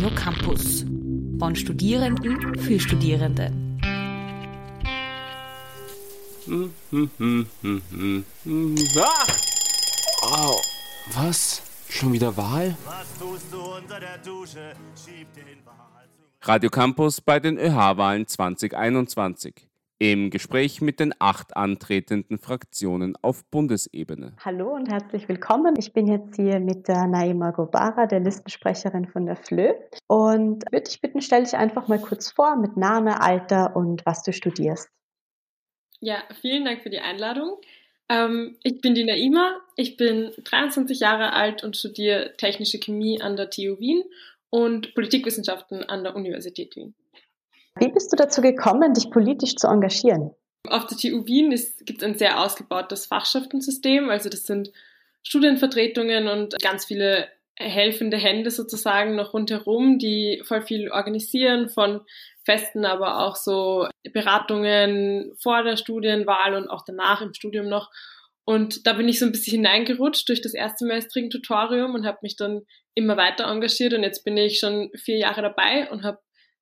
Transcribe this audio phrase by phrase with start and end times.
[0.00, 0.86] Radio Campus.
[1.38, 3.52] Von Studierenden für Studierende.
[8.96, 9.26] Ah!
[10.22, 10.62] Wow,
[11.12, 11.60] was?
[11.90, 12.74] Schon wieder Wahl?
[16.40, 19.69] Radio Campus bei den ÖH-Wahlen 2021
[20.00, 24.34] im Gespräch mit den acht antretenden Fraktionen auf Bundesebene.
[24.42, 25.74] Hallo und herzlich willkommen.
[25.78, 29.74] Ich bin jetzt hier mit der Naima Gobara, der Listensprecherin von der FLÖ.
[30.06, 34.22] Und würde dich bitten, stell dich einfach mal kurz vor mit Name, Alter und was
[34.22, 34.88] du studierst.
[36.00, 37.60] Ja, vielen Dank für die Einladung.
[38.08, 43.36] Ähm, ich bin die Naima, ich bin 23 Jahre alt und studiere technische Chemie an
[43.36, 44.02] der TU Wien
[44.48, 46.94] und Politikwissenschaften an der Universität Wien.
[47.78, 50.34] Wie bist du dazu gekommen, dich politisch zu engagieren?
[50.68, 51.50] Auf der TU Wien
[51.84, 54.10] gibt es ein sehr ausgebautes Fachschaftensystem.
[54.10, 54.70] Also das sind
[55.22, 62.00] Studienvertretungen und ganz viele helfende Hände sozusagen noch rundherum, die voll viel organisieren von
[62.44, 67.90] Festen, aber auch so Beratungen vor der Studienwahl und auch danach im Studium noch.
[68.46, 72.36] Und da bin ich so ein bisschen hineingerutscht durch das erstsemestrige Tutorium und habe mich
[72.36, 72.62] dann
[72.94, 76.18] immer weiter engagiert und jetzt bin ich schon vier Jahre dabei und habe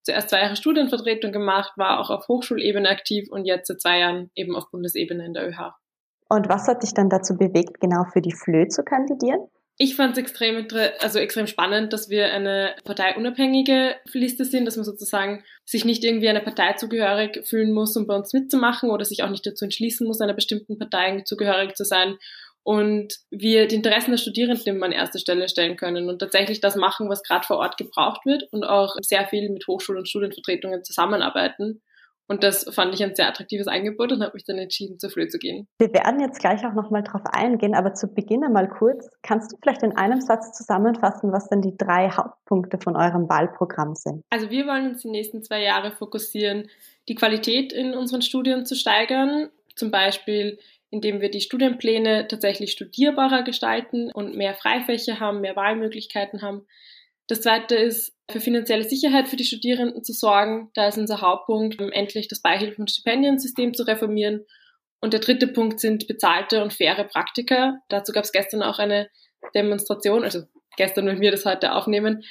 [0.09, 4.31] zuerst zwei Jahre Studienvertretung gemacht, war auch auf Hochschulebene aktiv und jetzt seit zwei Jahren
[4.35, 5.75] eben auf Bundesebene in der ÖH.
[6.31, 9.41] Und was hat dich dann dazu bewegt, genau für die FLÖ zu kandidieren?
[9.81, 10.67] Ich fand es extrem,
[10.99, 16.29] also extrem spannend, dass wir eine parteiunabhängige Liste sind, dass man sozusagen sich nicht irgendwie
[16.29, 20.05] einer Partei zugehörig fühlen muss, um bei uns mitzumachen oder sich auch nicht dazu entschließen
[20.05, 22.17] muss, einer bestimmten Partei zugehörig zu sein
[22.69, 26.77] und wir die Interessen der Studierenden immer an erste Stelle stellen können und tatsächlich das
[26.77, 30.85] machen, was gerade vor Ort gebraucht wird und auch sehr viel mit Hochschul- und Studienvertretungen
[30.85, 31.81] zusammenarbeiten.
[32.27, 35.29] Und das fand ich ein sehr attraktives Angebot und habe mich dann entschieden, zur Flö
[35.29, 35.67] zu gehen.
[35.79, 39.57] Wir werden jetzt gleich auch nochmal drauf eingehen, aber zu Beginn einmal kurz, kannst du
[39.63, 44.21] vielleicht in einem Satz zusammenfassen, was denn die drei Hauptpunkte von eurem Wahlprogramm sind?
[44.29, 46.69] Also wir wollen uns die nächsten zwei Jahre fokussieren,
[47.09, 50.59] die Qualität in unseren Studien zu steigern, zum Beispiel
[50.91, 56.67] indem wir die Studienpläne tatsächlich studierbarer gestalten und mehr Freifächer haben, mehr Wahlmöglichkeiten haben.
[57.27, 60.71] Das zweite ist, für finanzielle Sicherheit für die Studierenden zu sorgen.
[60.75, 64.45] Da ist unser Hauptpunkt, endlich das Beihilfen- und Stipendiensystem zu reformieren.
[65.01, 67.79] Und der dritte Punkt sind bezahlte und faire Praktika.
[67.89, 69.09] Dazu gab es gestern auch eine
[69.55, 70.43] Demonstration, also
[70.77, 72.25] gestern, wenn wir das heute aufnehmen,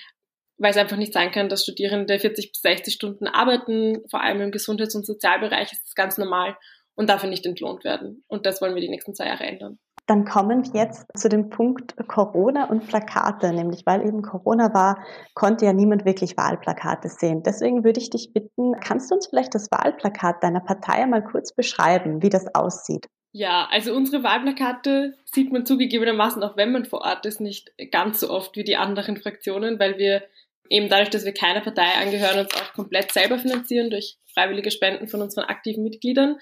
[0.58, 4.42] weil es einfach nicht sein kann, dass Studierende 40 bis 60 Stunden arbeiten, vor allem
[4.42, 6.58] im Gesundheits- und Sozialbereich ist das ganz normal
[6.98, 8.24] und dafür nicht entlohnt werden.
[8.28, 9.80] Und das wollen wir die nächsten zwei Jahre ändern.
[10.08, 15.06] Dann kommen wir jetzt zu dem Punkt Corona und Plakate, nämlich weil eben Corona war,
[15.34, 17.44] konnte ja niemand wirklich Wahlplakate sehen.
[17.44, 21.54] Deswegen würde ich dich bitten, kannst du uns vielleicht das Wahlplakat deiner Partei einmal kurz
[21.54, 23.08] beschreiben, wie das aussieht?
[23.34, 28.22] Ja, also unsere Wahlplakate sieht man zugegebenermaßen, auch wenn man vor Ort ist, nicht ganz
[28.22, 30.24] so oft wie die anderen Fraktionen, weil wir
[30.70, 35.08] eben dadurch, dass wir keiner Partei angehören, uns auch komplett selber finanzieren durch freiwillige Spenden
[35.08, 36.38] von unseren aktiven Mitgliedern.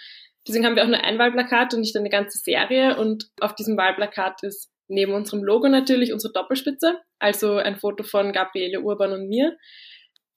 [0.47, 2.97] Deswegen haben wir auch nur ein Wahlplakat und nicht eine ganze Serie.
[2.97, 8.31] Und auf diesem Wahlplakat ist neben unserem Logo natürlich unsere Doppelspitze, also ein Foto von
[8.31, 9.57] Gabriele Urban und mir.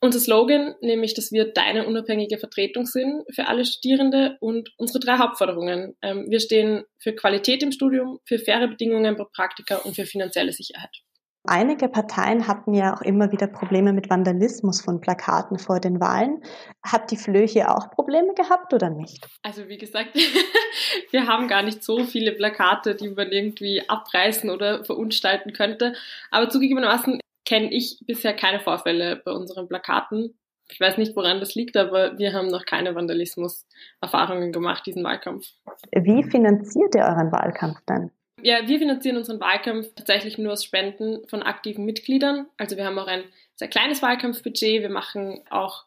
[0.00, 5.18] Unser Slogan, nämlich, dass wir deine unabhängige Vertretung sind für alle Studierende und unsere drei
[5.18, 5.96] Hauptforderungen.
[6.02, 10.52] Ähm, wir stehen für Qualität im Studium, für faire Bedingungen bei Praktika und für finanzielle
[10.52, 11.02] Sicherheit.
[11.50, 16.42] Einige Parteien hatten ja auch immer wieder Probleme mit Vandalismus von Plakaten vor den Wahlen.
[16.82, 19.26] Hat die FLÖ hier auch Probleme gehabt oder nicht?
[19.42, 20.10] Also wie gesagt,
[21.10, 25.94] wir haben gar nicht so viele Plakate, die man irgendwie abreißen oder verunstalten könnte.
[26.30, 30.38] Aber zugegebenermaßen kenne ich bisher keine Vorfälle bei unseren Plakaten.
[30.70, 35.46] Ich weiß nicht, woran das liegt, aber wir haben noch keine Vandalismus-Erfahrungen gemacht, diesen Wahlkampf.
[35.92, 38.10] Wie finanziert ihr euren Wahlkampf dann?
[38.42, 42.46] Ja, wir finanzieren unseren Wahlkampf tatsächlich nur aus Spenden von aktiven Mitgliedern.
[42.56, 43.24] Also wir haben auch ein
[43.56, 44.82] sehr kleines Wahlkampfbudget.
[44.82, 45.84] Wir machen auch,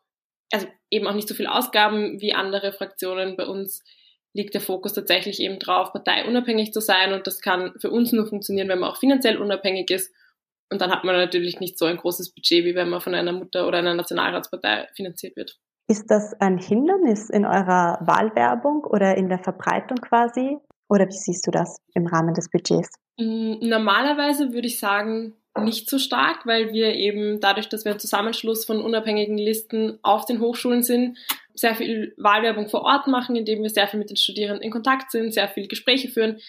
[0.52, 3.38] also eben auch nicht so viel Ausgaben wie andere Fraktionen.
[3.38, 3.84] Bei uns
[4.34, 7.14] liegt der Fokus tatsächlich eben drauf, parteiunabhängig zu sein.
[7.14, 10.14] Und das kann für uns nur funktionieren, wenn man auch finanziell unabhängig ist.
[10.70, 13.34] Und dann hat man natürlich nicht so ein großes Budget, wie wenn man von einer
[13.34, 15.58] Mutter oder einer Nationalratspartei finanziert wird.
[15.88, 20.58] Ist das ein Hindernis in eurer Wahlwerbung oder in der Verbreitung quasi?
[20.92, 22.90] Oder wie siehst du das im Rahmen des Budgets?
[23.18, 28.00] Mm, normalerweise würde ich sagen, nicht so stark, weil wir eben dadurch, dass wir ein
[28.00, 31.18] Zusammenschluss von unabhängigen Listen auf den Hochschulen sind,
[31.54, 35.12] sehr viel Wahlwerbung vor Ort machen, indem wir sehr viel mit den Studierenden in Kontakt
[35.12, 36.42] sind, sehr viel Gespräche führen.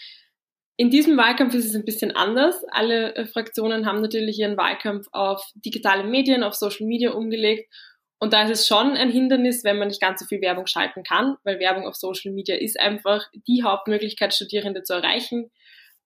[0.77, 2.65] In diesem Wahlkampf ist es ein bisschen anders.
[2.73, 7.73] Alle äh, Fraktionen haben natürlich ihren Wahlkampf auf digitale Medien, auf Social Media umgelegt
[8.23, 11.03] und da ist es schon ein Hindernis, wenn man nicht ganz so viel Werbung schalten
[11.03, 15.51] kann, weil Werbung auf Social Media ist einfach die Hauptmöglichkeit, Studierende zu erreichen.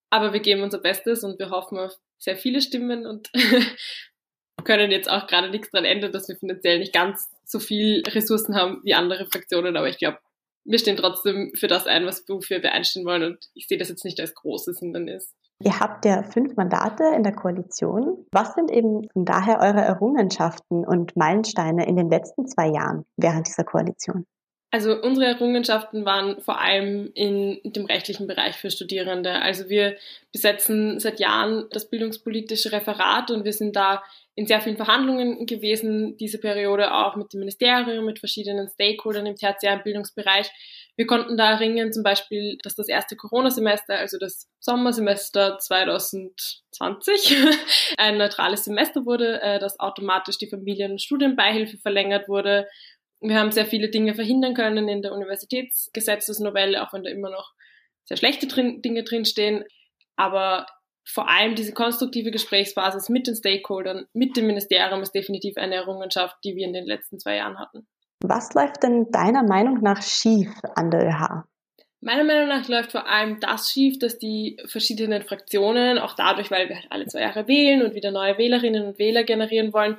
[0.08, 3.30] Aber wir geben unser Bestes und wir hoffen auf sehr viele Stimmen und
[4.64, 8.56] können jetzt auch gerade nichts daran ändern, dass wir finanziell nicht ganz so viel Ressourcen
[8.56, 10.18] haben wie andere Fraktionen, aber ich glaube,
[10.64, 14.06] wir stehen trotzdem für das ein, was wir einstehen wollen und ich sehe das jetzt
[14.06, 15.34] nicht als großes Hindernis.
[15.62, 18.26] Ihr habt ja fünf Mandate in der Koalition.
[18.30, 23.46] Was sind eben von daher eure Errungenschaften und Meilensteine in den letzten zwei Jahren während
[23.46, 24.26] dieser Koalition?
[24.70, 29.32] Also unsere Errungenschaften waren vor allem in dem rechtlichen Bereich für Studierende.
[29.32, 29.96] Also wir
[30.32, 34.02] besetzen seit Jahren das bildungspolitische Referat und wir sind da
[34.34, 39.36] in sehr vielen Verhandlungen gewesen, diese Periode auch mit dem Ministerium, mit verschiedenen Stakeholdern im
[39.36, 40.50] tertiären Bildungsbereich.
[40.96, 47.36] Wir konnten da ringen, zum Beispiel, dass das erste Corona-Semester, also das Sommersemester 2020,
[47.98, 52.66] ein neutrales Semester wurde, äh, dass automatisch die Familien- und Studienbeihilfe verlängert wurde
[53.20, 57.52] wir haben sehr viele Dinge verhindern können in der Universitätsgesetzesnovelle, auch wenn da immer noch
[58.04, 59.64] sehr schlechte drin, Dinge drinstehen.
[60.16, 60.66] Aber
[61.04, 66.36] vor allem diese konstruktive Gesprächsbasis mit den Stakeholdern, mit dem Ministerium ist definitiv eine Errungenschaft,
[66.44, 67.86] die wir in den letzten zwei Jahren hatten.
[68.20, 71.44] Was läuft denn deiner Meinung nach schief an der ÖH?
[72.00, 76.68] Meiner Meinung nach läuft vor allem das schief, dass die verschiedenen Fraktionen, auch dadurch, weil
[76.68, 79.96] wir halt alle zwei Jahre wählen und wieder neue Wählerinnen und Wähler generieren wollen,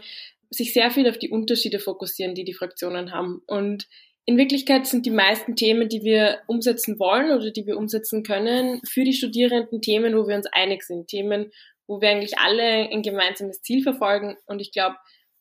[0.49, 3.41] sich sehr viel auf die Unterschiede fokussieren, die die Fraktionen haben.
[3.45, 3.87] Und
[4.25, 8.81] in Wirklichkeit sind die meisten Themen, die wir umsetzen wollen oder die wir umsetzen können,
[8.85, 11.07] für die Studierenden Themen, wo wir uns einig sind.
[11.07, 11.51] Themen,
[11.87, 14.37] wo wir eigentlich alle ein gemeinsames Ziel verfolgen.
[14.45, 14.95] Und ich glaube,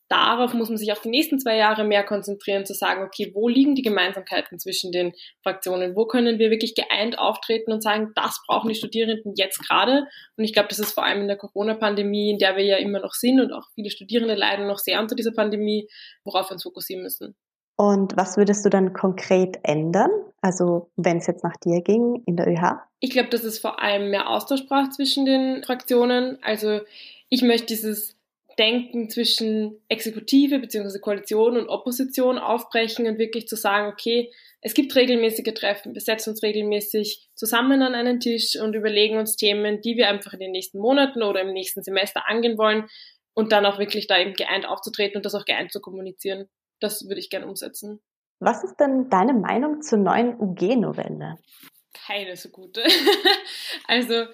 [0.09, 3.47] darauf muss man sich auch die nächsten zwei Jahre mehr konzentrieren, zu sagen, okay, wo
[3.47, 5.13] liegen die Gemeinsamkeiten zwischen den
[5.43, 5.95] Fraktionen?
[5.95, 10.07] Wo können wir wirklich geeint auftreten und sagen, das brauchen die Studierenden jetzt gerade?
[10.37, 12.99] Und ich glaube, das ist vor allem in der Corona-Pandemie, in der wir ja immer
[12.99, 15.87] noch sind und auch viele Studierende leiden noch sehr unter dieser Pandemie,
[16.23, 17.35] worauf wir uns fokussieren müssen.
[17.77, 20.09] Und was würdest du dann konkret ändern?
[20.41, 22.79] Also wenn es jetzt nach dir ging in der ÖH?
[22.99, 26.39] Ich glaube, dass es vor allem mehr Austausch braucht zwischen den Fraktionen.
[26.41, 26.81] Also
[27.29, 28.16] ich möchte dieses
[28.57, 30.99] Denken zwischen Exekutive bzw.
[30.99, 34.31] Koalition und Opposition aufbrechen und wirklich zu sagen, okay,
[34.61, 39.35] es gibt regelmäßige Treffen, wir setzen uns regelmäßig zusammen an einen Tisch und überlegen uns
[39.35, 42.87] Themen, die wir einfach in den nächsten Monaten oder im nächsten Semester angehen wollen
[43.33, 46.49] und dann auch wirklich da eben geeint aufzutreten und das auch geeint zu kommunizieren.
[46.79, 48.01] Das würde ich gerne umsetzen.
[48.39, 51.37] Was ist denn deine Meinung zur neuen UG-Novelle?
[51.93, 52.83] Keine so gute.
[53.87, 54.25] also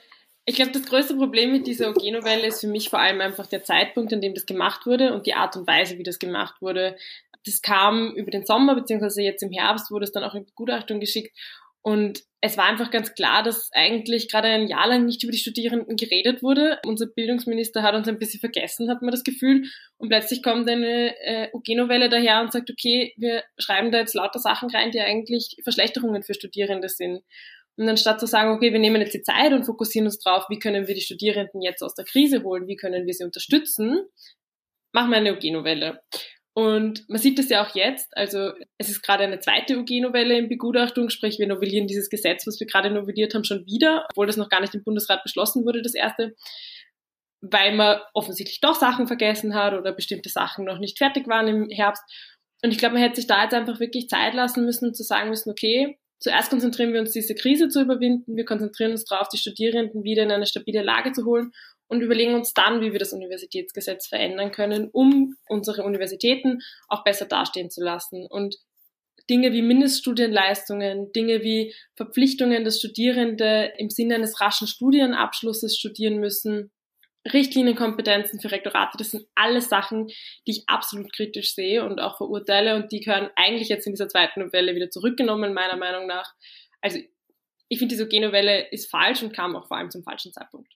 [0.45, 3.63] ich glaube, das größte Problem mit dieser OG-Novelle ist für mich vor allem einfach der
[3.63, 6.97] Zeitpunkt, an dem das gemacht wurde und die Art und Weise, wie das gemacht wurde.
[7.45, 10.99] Das kam über den Sommer, beziehungsweise jetzt im Herbst wurde es dann auch in Begutachtung
[10.99, 11.37] geschickt.
[11.81, 15.37] Und es war einfach ganz klar, dass eigentlich gerade ein Jahr lang nicht über die
[15.37, 16.79] Studierenden geredet wurde.
[16.85, 19.63] Unser Bildungsminister hat uns ein bisschen vergessen, hat man das Gefühl.
[19.97, 24.39] Und plötzlich kommt eine äh, UG-Novelle daher und sagt, okay, wir schreiben da jetzt lauter
[24.39, 27.21] Sachen rein, die eigentlich Verschlechterungen für Studierende sind.
[27.75, 30.59] Und anstatt zu sagen, okay, wir nehmen jetzt die Zeit und fokussieren uns drauf, wie
[30.59, 34.05] können wir die Studierenden jetzt aus der Krise holen, wie können wir sie unterstützen,
[34.91, 35.99] machen wir eine UG-Novelle.
[36.55, 40.49] Und man sieht das ja auch jetzt, also es ist gerade eine zweite UG-Novelle in
[40.49, 44.37] Begutachtung, sprich wir novellieren dieses Gesetz, was wir gerade novelliert haben, schon wieder, obwohl das
[44.37, 46.35] noch gar nicht im Bundesrat beschlossen wurde, das erste,
[47.41, 51.69] weil man offensichtlich doch Sachen vergessen hat oder bestimmte Sachen noch nicht fertig waren im
[51.71, 52.03] Herbst.
[52.63, 55.03] Und ich glaube, man hätte sich da jetzt einfach wirklich Zeit lassen müssen und zu
[55.03, 58.37] sagen müssen, okay, Zuerst konzentrieren wir uns, diese Krise zu überwinden.
[58.37, 61.51] Wir konzentrieren uns darauf, die Studierenden wieder in eine stabile Lage zu holen
[61.87, 67.25] und überlegen uns dann, wie wir das Universitätsgesetz verändern können, um unsere Universitäten auch besser
[67.25, 68.25] dastehen zu lassen.
[68.25, 68.55] Und
[69.29, 76.71] Dinge wie Mindeststudienleistungen, Dinge wie Verpflichtungen, dass Studierende im Sinne eines raschen Studienabschlusses studieren müssen,
[77.31, 82.75] Richtlinienkompetenzen für Rektorate, das sind alles Sachen, die ich absolut kritisch sehe und auch verurteile
[82.75, 86.33] und die gehören eigentlich jetzt in dieser zweiten Novelle wieder zurückgenommen, meiner Meinung nach.
[86.81, 86.99] Also
[87.69, 90.71] ich finde, diese G-Novelle ist falsch und kam auch vor allem zum falschen Zeitpunkt.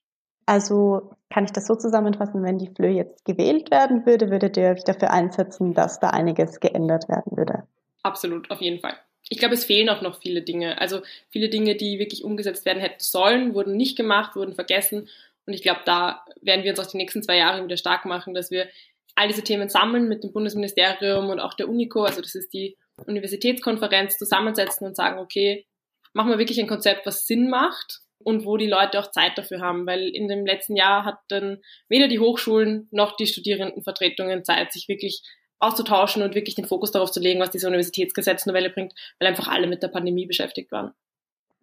[0.45, 4.69] Also kann ich das so zusammenfassen, wenn die FLÖ jetzt gewählt werden würde, würdet ihr
[4.69, 7.63] euch dafür einsetzen, dass da einiges geändert werden würde?
[8.01, 8.95] Absolut, auf jeden Fall.
[9.29, 10.79] Ich glaube, es fehlen auch noch viele Dinge.
[10.79, 15.09] Also viele Dinge, die wirklich umgesetzt werden hätten sollen, wurden nicht gemacht, wurden vergessen.
[15.47, 18.33] Und ich glaube, da werden wir uns auch die nächsten zwei Jahre wieder stark machen,
[18.33, 18.67] dass wir
[19.15, 22.77] all diese Themen sammeln mit dem Bundesministerium und auch der UNICO, also das ist die
[23.05, 25.65] Universitätskonferenz, zusammensetzen und sagen, okay,
[26.13, 29.61] machen wir wirklich ein Konzept, was Sinn macht und wo die Leute auch Zeit dafür
[29.61, 34.87] haben, weil in dem letzten Jahr hatten weder die Hochschulen noch die Studierendenvertretungen Zeit, sich
[34.87, 35.21] wirklich
[35.59, 39.67] auszutauschen und wirklich den Fokus darauf zu legen, was diese Universitätsgesetznovelle bringt, weil einfach alle
[39.67, 40.93] mit der Pandemie beschäftigt waren.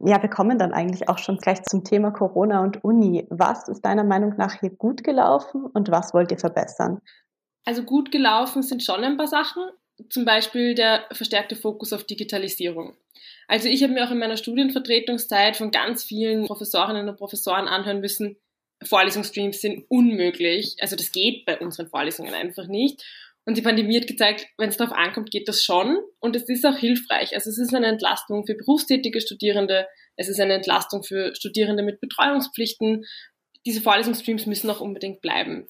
[0.01, 3.27] Ja, wir kommen dann eigentlich auch schon gleich zum Thema Corona und Uni.
[3.31, 7.01] Was ist deiner Meinung nach hier gut gelaufen und was wollt ihr verbessern?
[7.65, 9.63] Also gut gelaufen sind schon ein paar Sachen.
[10.11, 12.97] Zum Beispiel der verstärkte Fokus auf Digitalisierung.
[13.47, 18.01] Also ich habe mir auch in meiner Studienvertretungszeit von ganz vielen Professorinnen und Professoren anhören
[18.01, 18.37] müssen,
[18.83, 20.77] Vorlesungsstreams sind unmöglich.
[20.81, 23.05] Also das geht bei unseren Vorlesungen einfach nicht.
[23.47, 25.99] Und die Pandemie hat gezeigt, wenn es darauf ankommt, geht das schon.
[26.19, 27.35] Und es ist auch hilfreich.
[27.35, 29.87] Also es ist eine Entlastung für berufstätige Studierende.
[30.17, 33.05] Es ist eine Entlastung für Studierende mit Betreuungspflichten.
[33.67, 35.69] Diese Vorlesungsstreams müssen auch unbedingt bleiben.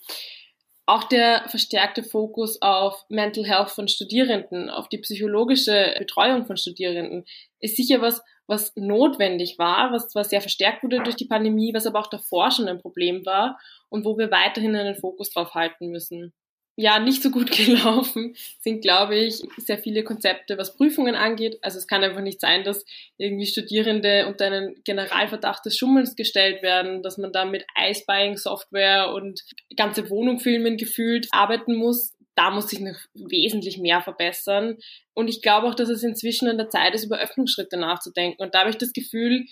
[0.86, 7.24] Auch der verstärkte Fokus auf Mental Health von Studierenden, auf die psychologische Betreuung von Studierenden,
[7.58, 11.86] ist sicher was, was notwendig war, was zwar sehr verstärkt wurde durch die Pandemie, was
[11.86, 15.88] aber auch davor schon ein Problem war und wo wir weiterhin einen Fokus drauf halten
[15.88, 16.34] müssen
[16.76, 21.58] ja, nicht so gut gelaufen sind, glaube ich, sehr viele Konzepte, was Prüfungen angeht.
[21.62, 22.84] Also es kann einfach nicht sein, dass
[23.16, 29.42] irgendwie Studierende unter einen Generalverdacht des Schummelns gestellt werden, dass man da mit Ice-Buying-Software und
[29.76, 32.12] ganze Wohnung filmen gefühlt arbeiten muss.
[32.34, 34.78] Da muss sich noch wesentlich mehr verbessern.
[35.14, 38.42] Und ich glaube auch, dass es inzwischen an der Zeit ist, über Öffnungsschritte nachzudenken.
[38.42, 39.46] Und da habe ich das Gefühl,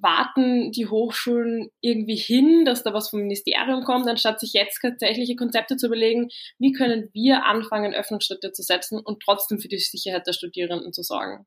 [0.00, 5.36] warten die Hochschulen irgendwie hin, dass da was vom Ministerium kommt, anstatt sich jetzt tatsächliche
[5.36, 10.26] Konzepte zu überlegen, wie können wir anfangen, Öffnungsschritte zu setzen und trotzdem für die Sicherheit
[10.26, 11.46] der Studierenden zu sorgen.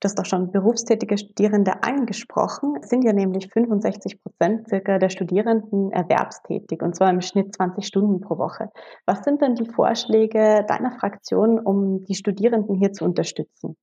[0.00, 2.76] Du hast doch schon berufstätige Studierende angesprochen.
[2.80, 7.84] Es sind ja nämlich 65 Prozent circa der Studierenden erwerbstätig und zwar im Schnitt 20
[7.84, 8.70] Stunden pro Woche.
[9.06, 13.76] Was sind denn die Vorschläge deiner Fraktion, um die Studierenden hier zu unterstützen?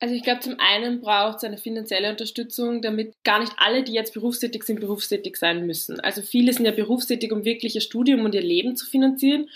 [0.00, 3.92] Also ich glaube, zum einen braucht es eine finanzielle Unterstützung, damit gar nicht alle, die
[3.92, 5.98] jetzt berufstätig sind, berufstätig sein müssen.
[5.98, 9.48] Also viele sind ja berufstätig, um wirklich ihr Studium und ihr Leben zu finanzieren.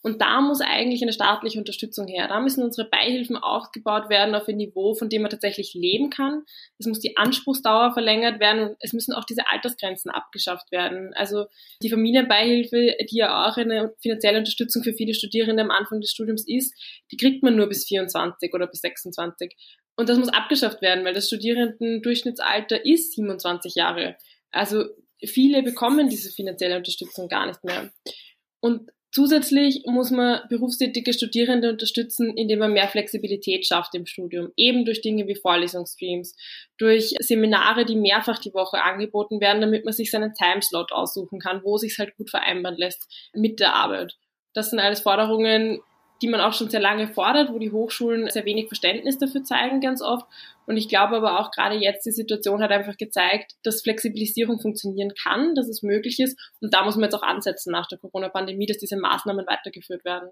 [0.00, 2.28] Und da muss eigentlich eine staatliche Unterstützung her.
[2.28, 6.44] Da müssen unsere Beihilfen aufgebaut werden auf ein Niveau, von dem man tatsächlich leben kann.
[6.78, 11.12] Es muss die Anspruchsdauer verlängert werden und es müssen auch diese Altersgrenzen abgeschafft werden.
[11.14, 11.46] Also
[11.82, 16.46] die Familienbeihilfe, die ja auch eine finanzielle Unterstützung für viele Studierende am Anfang des Studiums
[16.46, 16.72] ist,
[17.10, 19.56] die kriegt man nur bis 24 oder bis 26.
[19.98, 24.14] Und das muss abgeschafft werden, weil das Studierendendurchschnittsalter ist 27 Jahre.
[24.52, 24.84] Also
[25.26, 27.90] viele bekommen diese finanzielle Unterstützung gar nicht mehr.
[28.60, 34.52] Und zusätzlich muss man berufstätige Studierende unterstützen, indem man mehr Flexibilität schafft im Studium.
[34.56, 36.36] Eben durch Dinge wie Vorlesungsstreams,
[36.78, 41.64] durch Seminare, die mehrfach die Woche angeboten werden, damit man sich seinen Timeslot aussuchen kann,
[41.64, 44.16] wo sich halt gut vereinbaren lässt mit der Arbeit.
[44.54, 45.80] Das sind alles Forderungen,
[46.22, 49.80] die man auch schon sehr lange fordert, wo die Hochschulen sehr wenig Verständnis dafür zeigen,
[49.80, 50.26] ganz oft.
[50.66, 55.12] Und ich glaube aber auch gerade jetzt die Situation hat einfach gezeigt, dass Flexibilisierung funktionieren
[55.22, 56.38] kann, dass es möglich ist.
[56.60, 60.30] Und da muss man jetzt auch ansetzen nach der Corona-Pandemie, dass diese Maßnahmen weitergeführt werden.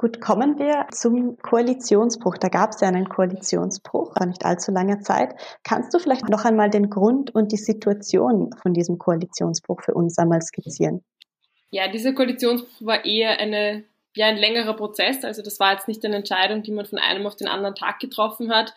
[0.00, 2.38] Gut, kommen wir zum Koalitionsbruch.
[2.38, 5.34] Da gab es ja einen Koalitionsbruch vor nicht allzu langer Zeit.
[5.64, 10.16] Kannst du vielleicht noch einmal den Grund und die Situation von diesem Koalitionsbruch für uns
[10.16, 11.02] einmal skizzieren?
[11.70, 13.84] Ja, dieser Koalitionsbruch war eher eine
[14.18, 15.24] ja ein längerer Prozess.
[15.24, 18.00] Also das war jetzt nicht eine Entscheidung, die man von einem auf den anderen Tag
[18.00, 18.74] getroffen hat.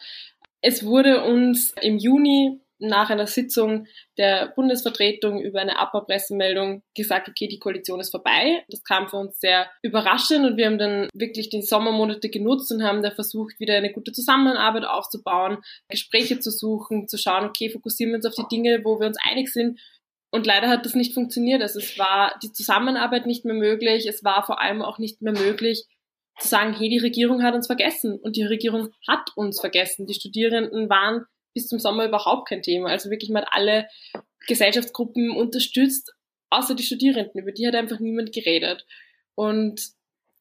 [0.61, 7.47] Es wurde uns im Juni nach einer Sitzung der Bundesvertretung über eine APA-Pressemeldung gesagt, okay,
[7.47, 8.63] die Koalition ist vorbei.
[8.69, 12.83] Das kam für uns sehr überraschend und wir haben dann wirklich die Sommermonate genutzt und
[12.83, 18.11] haben da versucht, wieder eine gute Zusammenarbeit aufzubauen, Gespräche zu suchen, zu schauen, okay, fokussieren
[18.11, 19.79] wir uns auf die Dinge, wo wir uns einig sind,
[20.31, 21.61] und leider hat das nicht funktioniert.
[21.61, 24.07] Also es war die Zusammenarbeit nicht mehr möglich.
[24.07, 25.85] Es war vor allem auch nicht mehr möglich
[26.39, 28.17] zu sagen, hey, die Regierung hat uns vergessen.
[28.17, 30.07] Und die Regierung hat uns vergessen.
[30.07, 32.89] Die Studierenden waren bis zum Sommer überhaupt kein Thema.
[32.89, 33.89] Also wirklich mal alle
[34.47, 36.13] Gesellschaftsgruppen unterstützt,
[36.49, 37.41] außer die Studierenden.
[37.41, 38.85] Über die hat einfach niemand geredet.
[39.35, 39.81] Und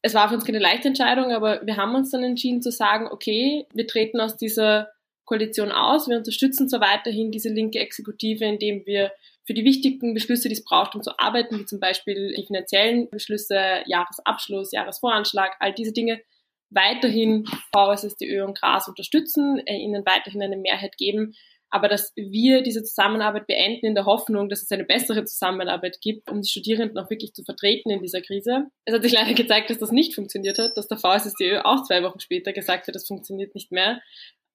[0.01, 3.07] es war für uns keine leichte Entscheidung, aber wir haben uns dann entschieden zu sagen,
[3.11, 4.89] okay, wir treten aus dieser
[5.25, 6.07] Koalition aus.
[6.07, 9.11] Wir unterstützen zwar weiterhin diese linke Exekutive, indem wir
[9.45, 13.09] für die wichtigen Beschlüsse, die es braucht, um zu arbeiten, wie zum Beispiel die finanziellen
[13.09, 16.21] Beschlüsse, Jahresabschluss, Jahresvoranschlag, all diese Dinge,
[16.69, 17.45] weiterhin
[17.75, 21.33] VSSDÖ und GRAS unterstützen, äh, ihnen weiterhin eine Mehrheit geben,
[21.71, 26.29] aber dass wir diese Zusammenarbeit beenden in der Hoffnung, dass es eine bessere Zusammenarbeit gibt,
[26.29, 28.67] um die Studierenden auch wirklich zu vertreten in dieser Krise.
[28.83, 32.03] Es hat sich leider gezeigt, dass das nicht funktioniert hat, dass der VSSDÖ auch zwei
[32.03, 34.01] Wochen später gesagt hat, das funktioniert nicht mehr.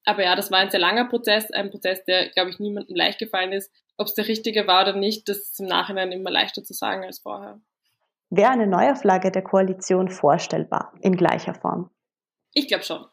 [0.04, 3.18] Aber ja, das war ein sehr langer Prozess, ein Prozess, der, glaube ich, niemandem leicht
[3.18, 3.72] gefallen ist.
[3.98, 7.04] Ob es der richtige war oder nicht, das ist im Nachhinein immer leichter zu sagen
[7.04, 7.60] als vorher.
[8.30, 11.90] Wäre eine Neuauflage der Koalition vorstellbar, in gleicher Form?
[12.52, 13.04] Ich glaube schon.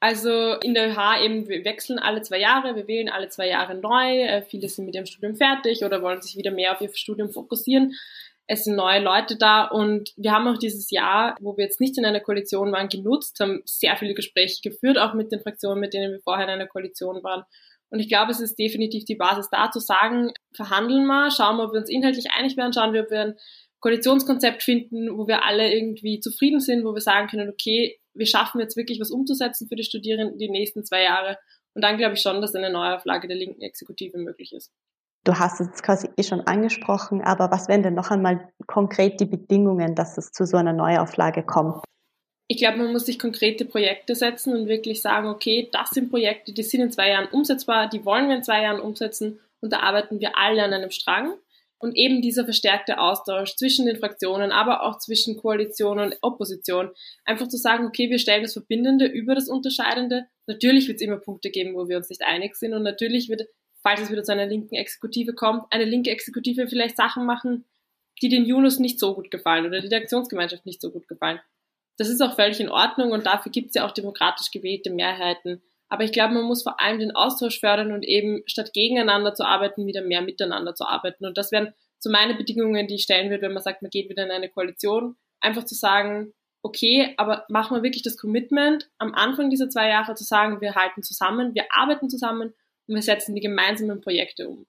[0.00, 3.74] Also in der ÖH eben, wir wechseln alle zwei Jahre, wir wählen alle zwei Jahre
[3.74, 4.22] neu.
[4.22, 7.30] Äh, viele sind mit ihrem Studium fertig oder wollen sich wieder mehr auf ihr Studium
[7.30, 7.94] fokussieren.
[8.46, 11.96] Es sind neue Leute da und wir haben auch dieses Jahr, wo wir jetzt nicht
[11.96, 15.94] in einer Koalition waren, genutzt, haben sehr viele Gespräche geführt, auch mit den Fraktionen, mit
[15.94, 17.44] denen wir vorher in einer Koalition waren
[17.94, 21.66] und ich glaube, es ist definitiv die Basis da zu sagen, verhandeln wir, schauen wir,
[21.66, 23.34] ob wir uns inhaltlich einig werden, schauen wir, ob wir ein
[23.78, 28.60] Koalitionskonzept finden, wo wir alle irgendwie zufrieden sind, wo wir sagen können, okay, wir schaffen
[28.60, 31.38] jetzt wirklich was umzusetzen für die Studierenden die nächsten zwei Jahre.
[31.74, 34.72] Und dann glaube ich schon, dass eine Neuauflage der linken Exekutive möglich ist.
[35.22, 39.26] Du hast es quasi eh schon angesprochen, aber was wären denn noch einmal konkret die
[39.26, 41.84] Bedingungen, dass es zu so einer Neuauflage kommt?
[42.46, 46.52] Ich glaube, man muss sich konkrete Projekte setzen und wirklich sagen, okay, das sind Projekte,
[46.52, 49.80] die sind in zwei Jahren umsetzbar, die wollen wir in zwei Jahren umsetzen und da
[49.80, 51.34] arbeiten wir alle an einem Strang.
[51.78, 56.90] Und eben dieser verstärkte Austausch zwischen den Fraktionen, aber auch zwischen Koalition und Opposition.
[57.26, 60.24] Einfach zu sagen, okay, wir stellen das Verbindende über das Unterscheidende.
[60.46, 62.72] Natürlich wird es immer Punkte geben, wo wir uns nicht einig sind.
[62.72, 63.48] Und natürlich wird,
[63.82, 67.66] falls es wieder zu einer linken Exekutive kommt, eine linke Exekutive vielleicht Sachen machen,
[68.22, 71.40] die den Junus nicht so gut gefallen oder die Aktionsgemeinschaft nicht so gut gefallen.
[71.96, 75.62] Das ist auch völlig in Ordnung und dafür gibt es ja auch demokratisch gewählte Mehrheiten.
[75.88, 79.44] Aber ich glaube, man muss vor allem den Austausch fördern und eben statt gegeneinander zu
[79.44, 81.24] arbeiten, wieder mehr miteinander zu arbeiten.
[81.24, 84.08] Und das wären so meine Bedingungen, die ich stellen würde, wenn man sagt, man geht
[84.08, 85.16] wieder in eine Koalition.
[85.40, 86.32] Einfach zu sagen,
[86.62, 90.74] okay, aber machen wir wirklich das Commitment, am Anfang dieser zwei Jahre zu sagen, wir
[90.74, 92.54] halten zusammen, wir arbeiten zusammen
[92.88, 94.66] und wir setzen die gemeinsamen Projekte um.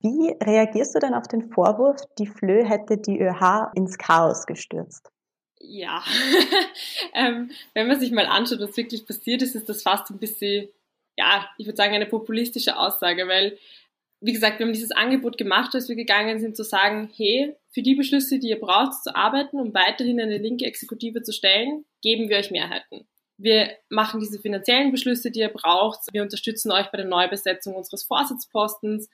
[0.00, 5.10] Wie reagierst du denn auf den Vorwurf, die FLÖ hätte die ÖH ins Chaos gestürzt?
[5.60, 6.04] Ja,
[7.14, 10.68] ähm, wenn man sich mal anschaut, was wirklich passiert ist, ist das fast ein bisschen,
[11.16, 13.58] ja, ich würde sagen, eine populistische Aussage, weil,
[14.20, 17.82] wie gesagt, wir haben dieses Angebot gemacht, als wir gegangen sind, zu sagen, hey, für
[17.82, 22.28] die Beschlüsse, die ihr braucht, zu arbeiten, um weiterhin eine linke Exekutive zu stellen, geben
[22.28, 23.08] wir euch Mehrheiten.
[23.36, 26.00] Wir machen diese finanziellen Beschlüsse, die ihr braucht.
[26.12, 29.08] Wir unterstützen euch bei der Neubesetzung unseres Vorsitzpostens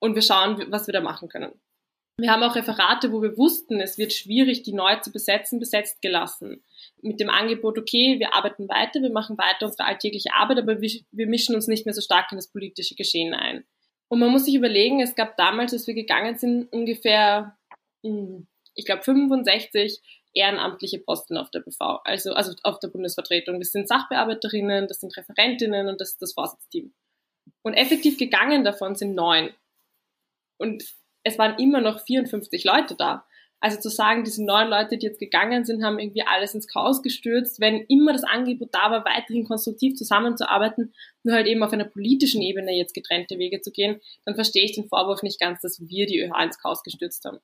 [0.00, 1.52] und wir schauen, was wir da machen können.
[2.20, 6.02] Wir haben auch Referate, wo wir wussten, es wird schwierig, die neu zu besetzen, besetzt
[6.02, 6.64] gelassen.
[7.00, 11.26] Mit dem Angebot, okay, wir arbeiten weiter, wir machen weiter unsere alltägliche Arbeit, aber wir,
[11.28, 13.64] mischen uns nicht mehr so stark in das politische Geschehen ein.
[14.08, 17.56] Und man muss sich überlegen, es gab damals, als wir gegangen sind, ungefähr,
[18.04, 20.00] hm, ich glaube, 65
[20.34, 23.60] ehrenamtliche Posten auf der BV, also, also auf der Bundesvertretung.
[23.60, 26.92] Das sind Sachbearbeiterinnen, das sind Referentinnen und das ist das Vorsitzteam.
[27.62, 29.50] Und effektiv gegangen davon sind neun.
[30.58, 30.84] Und
[31.28, 33.24] es waren immer noch 54 Leute da.
[33.60, 37.02] Also zu sagen, diese neun Leute, die jetzt gegangen sind, haben irgendwie alles ins Chaos
[37.02, 40.92] gestürzt, wenn immer das Angebot da war, weiterhin konstruktiv zusammenzuarbeiten,
[41.24, 44.76] nur halt eben auf einer politischen Ebene jetzt getrennte Wege zu gehen, dann verstehe ich
[44.76, 47.38] den Vorwurf nicht ganz, dass wir die ÖH ins Chaos gestürzt haben.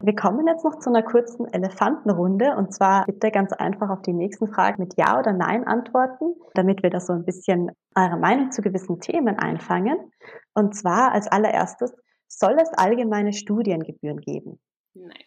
[0.00, 4.12] Wir kommen jetzt noch zu einer kurzen Elefantenrunde und zwar bitte ganz einfach auf die
[4.12, 8.52] nächsten Fragen mit Ja oder Nein antworten, damit wir da so ein bisschen eure Meinung
[8.52, 10.12] zu gewissen Themen einfangen.
[10.54, 11.92] Und zwar als allererstes,
[12.28, 14.60] soll es allgemeine Studiengebühren geben?
[14.94, 15.24] Nein.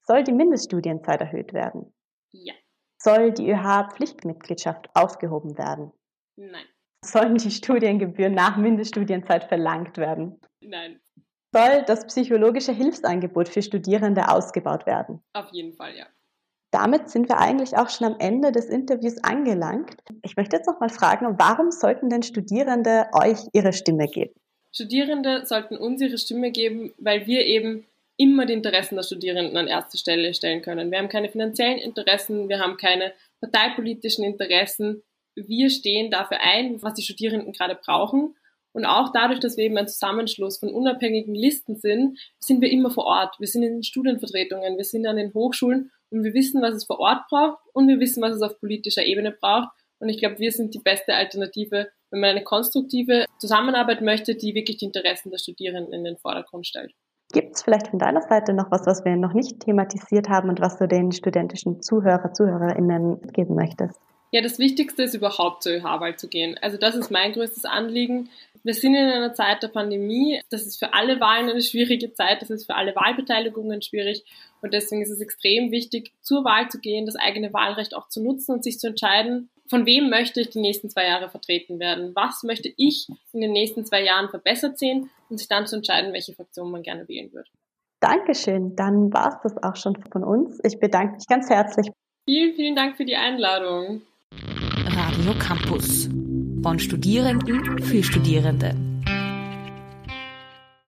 [0.00, 1.92] Soll die Mindeststudienzeit erhöht werden?
[2.32, 2.54] Ja.
[3.00, 5.92] Soll die ÖH-Pflichtmitgliedschaft aufgehoben werden?
[6.36, 6.66] Nein.
[7.04, 10.40] Sollen die Studiengebühren nach Mindeststudienzeit verlangt werden?
[10.60, 11.00] Nein.
[11.54, 15.22] Soll das psychologische Hilfsangebot für Studierende ausgebaut werden?
[15.32, 16.06] Auf jeden Fall, ja.
[16.70, 19.96] Damit sind wir eigentlich auch schon am Ende des Interviews angelangt.
[20.22, 24.34] Ich möchte jetzt noch mal fragen, warum sollten denn Studierende euch ihre Stimme geben?
[24.72, 29.68] Studierende sollten uns ihre Stimme geben, weil wir eben immer die Interessen der Studierenden an
[29.68, 30.90] erste Stelle stellen können.
[30.90, 35.02] Wir haben keine finanziellen Interessen, wir haben keine parteipolitischen Interessen.
[35.34, 38.34] Wir stehen dafür ein, was die Studierenden gerade brauchen.
[38.72, 42.90] Und auch dadurch, dass wir eben ein Zusammenschluss von unabhängigen Listen sind, sind wir immer
[42.90, 43.36] vor Ort.
[43.38, 46.84] Wir sind in den Studienvertretungen, wir sind an den Hochschulen und wir wissen, was es
[46.84, 49.68] vor Ort braucht und wir wissen, was es auf politischer Ebene braucht.
[50.00, 54.54] Und ich glaube, wir sind die beste Alternative wenn man eine konstruktive Zusammenarbeit möchte, die
[54.54, 56.92] wirklich die Interessen der Studierenden in den Vordergrund stellt.
[57.32, 60.60] Gibt es vielleicht von deiner Seite noch was, was wir noch nicht thematisiert haben und
[60.60, 64.00] was du den studentischen Zuhörer, ZuhörerInnen geben möchtest?
[64.30, 66.58] Ja, das Wichtigste ist überhaupt zur ÖH-Wahl zu gehen.
[66.60, 68.28] Also das ist mein größtes Anliegen.
[68.62, 70.40] Wir sind in einer Zeit der Pandemie.
[70.50, 72.42] Das ist für alle Wahlen eine schwierige Zeit.
[72.42, 74.24] Das ist für alle Wahlbeteiligungen schwierig.
[74.60, 78.22] Und deswegen ist es extrem wichtig, zur Wahl zu gehen, das eigene Wahlrecht auch zu
[78.22, 82.14] nutzen und sich zu entscheiden, von wem möchte ich die nächsten zwei Jahre vertreten werden?
[82.14, 86.12] Was möchte ich in den nächsten zwei Jahren verbessert sehen und sich dann zu entscheiden,
[86.12, 87.48] welche Fraktion man gerne wählen wird.
[88.00, 88.76] Dankeschön.
[88.76, 90.60] Dann war es das auch schon von uns.
[90.64, 91.88] Ich bedanke mich ganz herzlich.
[92.24, 94.02] Vielen, vielen Dank für die Einladung.
[94.86, 96.08] Radio Campus.
[96.62, 98.87] Von Studierenden für Studierende.